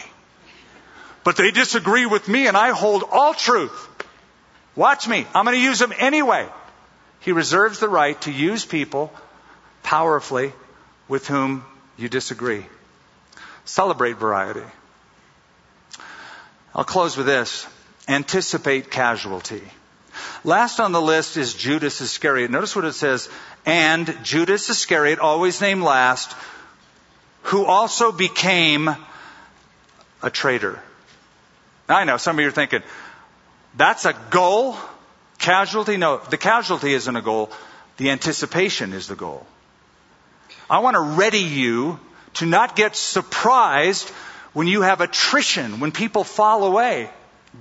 [1.26, 3.90] But they disagree with me and I hold all truth.
[4.74, 5.28] Watch me.
[5.36, 6.48] I'm going to use them anyway.
[7.20, 9.12] He reserves the right to use people
[9.84, 10.54] powerfully
[11.10, 11.66] with whom
[11.98, 12.66] you disagree.
[13.66, 14.64] Celebrate variety.
[16.74, 17.68] I'll close with this
[18.08, 19.62] anticipate casualty.
[20.44, 22.52] Last on the list is Judas Iscariot.
[22.52, 23.30] Notice what it says.
[23.66, 26.36] And Judas Iscariot, always named last,
[27.44, 28.90] who also became
[30.22, 30.80] a traitor.
[31.90, 32.84] Now, I know some of you are thinking,
[33.76, 34.78] that's a goal?
[35.40, 35.98] Casualty?
[35.98, 37.52] No, the casualty isn't a goal.
[37.98, 39.46] The anticipation is the goal.
[40.70, 42.00] I want to ready you
[42.36, 44.10] to not get surprised
[44.54, 47.10] when you have attrition, when people fall away.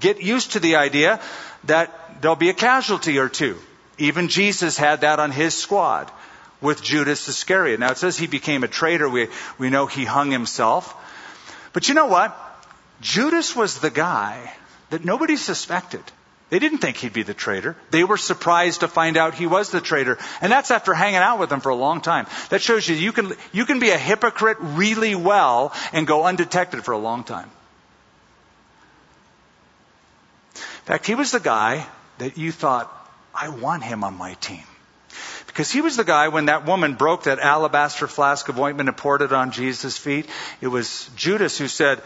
[0.01, 1.21] Get used to the idea
[1.65, 3.59] that there'll be a casualty or two.
[3.99, 6.11] Even Jesus had that on his squad
[6.61, 7.81] with Judas Iscariot.
[7.81, 9.09] Now it says he became a traitor.
[9.09, 9.29] We,
[9.59, 10.95] we know he hung himself.
[11.73, 12.37] But you know what?
[13.01, 14.53] Judas was the guy
[14.91, 16.03] that nobody suspected.
[16.51, 17.77] They didn't think he'd be the traitor.
[17.91, 20.19] They were surprised to find out he was the traitor.
[20.43, 22.27] And that's after hanging out with him for a long time.
[22.51, 26.85] That shows you you can, you can be a hypocrite really well and go undetected
[26.85, 27.51] for a long time.
[30.83, 31.87] In fact, he was the guy
[32.19, 32.93] that you thought,
[33.35, 34.65] I want him on my team.
[35.47, 38.97] Because he was the guy when that woman broke that alabaster flask of ointment and
[38.97, 40.27] poured it on Jesus' feet.
[40.61, 42.03] It was Judas who said,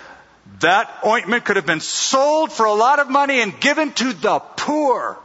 [0.61, 4.41] that ointment could have been sold for a lot of money and given to the
[4.41, 5.19] poor.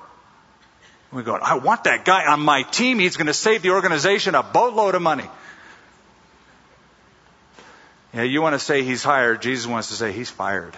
[1.09, 2.99] And We go, I want that guy on my team.
[2.99, 5.27] He's going to save the organization a boatload of money.
[8.13, 9.41] Yeah, you want to say he's hired.
[9.41, 10.77] Jesus wants to say he's fired.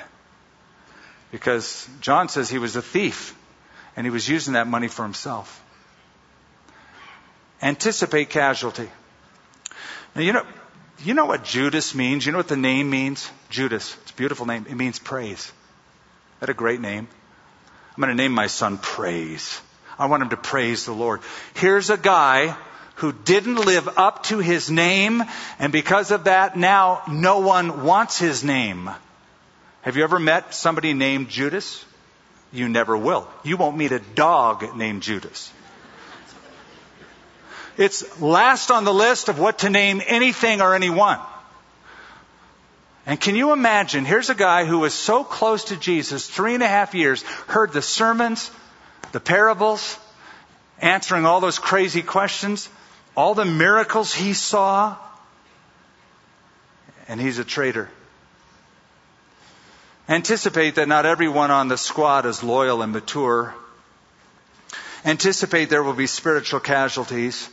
[1.34, 3.36] Because John says he was a thief
[3.96, 5.64] and he was using that money for himself.
[7.60, 8.88] Anticipate casualty.
[10.14, 10.46] Now, you know,
[11.00, 12.24] you know what Judas means?
[12.24, 13.28] You know what the name means?
[13.50, 13.98] Judas.
[14.04, 14.68] It's a beautiful name.
[14.70, 15.52] It means praise.
[16.40, 17.08] That a great name.
[17.08, 19.60] I'm going to name my son Praise.
[19.98, 21.22] I want him to praise the Lord.
[21.56, 22.56] Here's a guy
[22.98, 25.24] who didn't live up to his name,
[25.58, 28.92] and because of that, now no one wants his name.
[29.84, 31.84] Have you ever met somebody named Judas?
[32.54, 33.28] You never will.
[33.44, 35.52] You won't meet a dog named Judas.
[37.76, 41.20] It's last on the list of what to name anything or anyone.
[43.06, 44.06] And can you imagine?
[44.06, 47.74] Here's a guy who was so close to Jesus, three and a half years, heard
[47.74, 48.50] the sermons,
[49.12, 49.98] the parables,
[50.80, 52.70] answering all those crazy questions,
[53.18, 54.96] all the miracles he saw,
[57.10, 57.90] and he's a traitor.
[60.10, 63.54] Anticipate that not everyone on the squad is loyal and mature.
[65.06, 67.50] Anticipate there will be spiritual casualties.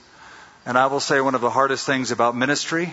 [0.66, 2.92] And I will say one of the hardest things about ministry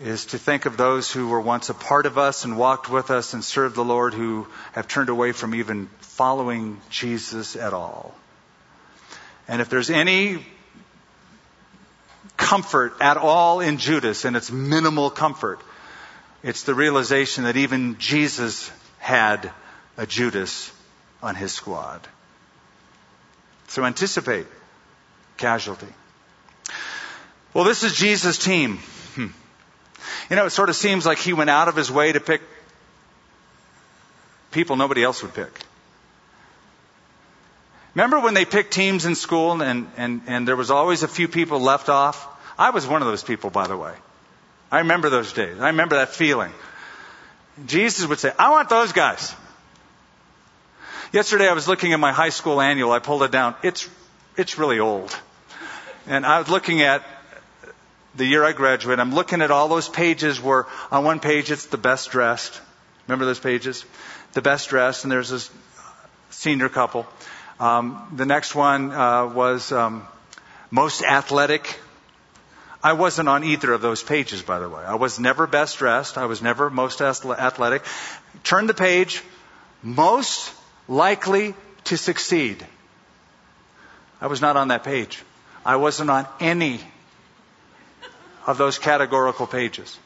[0.00, 3.10] is to think of those who were once a part of us and walked with
[3.10, 8.12] us and served the Lord who have turned away from even following Jesus at all.
[9.46, 10.44] And if there's any
[12.36, 15.60] comfort at all in Judas, and it's minimal comfort,
[16.44, 19.50] it's the realization that even Jesus had
[19.96, 20.70] a Judas
[21.22, 22.06] on his squad.
[23.68, 24.46] So anticipate
[25.38, 25.88] casualty.
[27.54, 28.76] Well, this is Jesus' team.
[29.14, 29.28] Hmm.
[30.28, 32.42] You know, it sort of seems like he went out of his way to pick
[34.50, 35.60] people nobody else would pick.
[37.94, 41.26] Remember when they picked teams in school and, and, and there was always a few
[41.26, 42.28] people left off?
[42.58, 43.94] I was one of those people, by the way.
[44.74, 45.60] I remember those days.
[45.60, 46.50] I remember that feeling.
[47.64, 49.32] Jesus would say, I want those guys.
[51.12, 52.90] Yesterday I was looking at my high school annual.
[52.90, 53.54] I pulled it down.
[53.62, 53.88] It's,
[54.36, 55.16] it's really old.
[56.08, 57.04] And I was looking at
[58.16, 61.66] the year I graduated, I'm looking at all those pages where on one page it's
[61.66, 62.60] the best dressed.
[63.06, 63.84] Remember those pages?
[64.32, 65.52] The best dressed, and there's this
[66.30, 67.06] senior couple.
[67.60, 70.04] Um, the next one uh, was um,
[70.72, 71.78] most athletic.
[72.84, 74.84] I wasn't on either of those pages, by the way.
[74.84, 76.18] I was never best dressed.
[76.18, 77.82] I was never most athletic.
[78.44, 79.22] Turn the page.
[79.82, 80.52] Most
[80.86, 81.54] likely
[81.84, 82.64] to succeed.
[84.20, 85.22] I was not on that page.
[85.64, 86.78] I wasn't on any
[88.46, 89.98] of those categorical pages.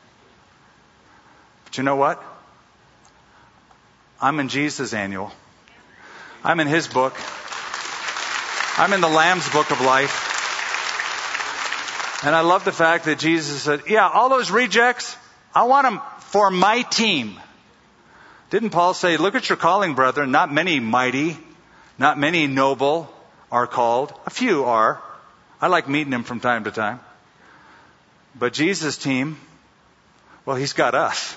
[1.65, 2.23] But you know what?
[4.21, 5.33] I'm in Jesus' annual.
[6.45, 7.17] I'm in his book.
[8.77, 10.28] I'm in the Lamb's book of life.
[12.23, 15.17] And I love the fact that Jesus said, yeah, all those rejects,
[15.55, 17.39] I want them for my team.
[18.51, 21.37] Didn't Paul say, look at your calling, brethren, not many mighty,
[21.99, 23.13] not many noble
[23.53, 24.13] are called.
[24.27, 25.03] A few are.
[25.61, 27.01] I like meeting them from time to time.
[28.35, 29.39] But Jesus' team,
[30.45, 31.37] well, he's got us.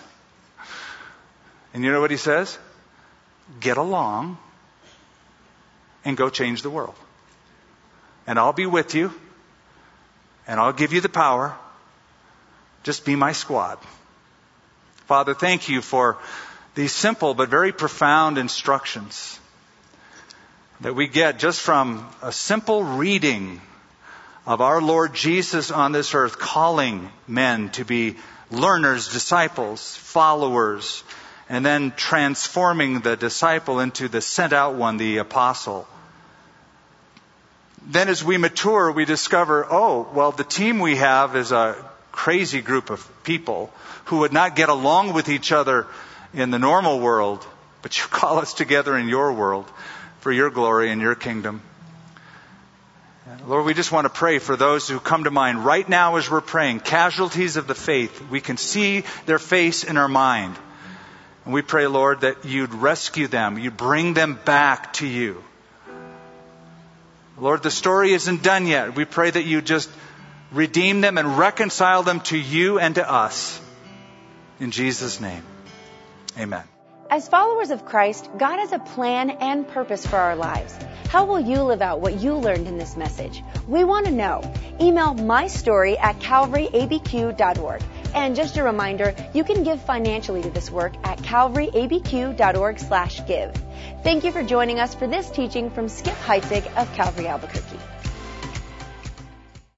[1.73, 2.57] And you know what he says?
[3.59, 4.37] Get along
[6.05, 6.95] and go change the world.
[8.25, 9.13] And I'll be with you
[10.51, 11.55] and I'll give you the power.
[12.83, 13.79] Just be my squad.
[15.07, 16.17] Father, thank you for
[16.75, 19.39] these simple but very profound instructions
[20.81, 23.61] that we get just from a simple reading
[24.45, 28.17] of our Lord Jesus on this earth calling men to be
[28.49, 31.05] learners, disciples, followers,
[31.47, 35.87] and then transforming the disciple into the sent out one, the apostle.
[37.85, 41.75] Then as we mature, we discover, oh, well, the team we have is a
[42.11, 43.71] crazy group of people
[44.05, 45.87] who would not get along with each other
[46.33, 47.45] in the normal world,
[47.81, 49.69] but you call us together in your world
[50.19, 51.61] for your glory and your kingdom.
[53.47, 56.29] Lord, we just want to pray for those who come to mind right now as
[56.29, 58.29] we're praying, casualties of the faith.
[58.29, 60.55] We can see their face in our mind.
[61.45, 65.43] And we pray, Lord, that you'd rescue them, you'd bring them back to you.
[67.41, 68.95] Lord, the story isn't done yet.
[68.95, 69.89] We pray that you just
[70.51, 73.59] redeem them and reconcile them to you and to us.
[74.59, 75.43] In Jesus' name,
[76.37, 76.63] amen.
[77.09, 80.77] As followers of Christ, God has a plan and purpose for our lives.
[81.09, 83.43] How will you live out what you learned in this message?
[83.67, 84.53] We want to know.
[84.79, 87.81] Email my story at calvaryabq.org.
[88.13, 93.53] And just a reminder, you can give financially to this work at calvaryabq.org slash give.
[94.03, 97.90] Thank you for joining us for this teaching from Skip Heitzig of Calvary Albuquerque.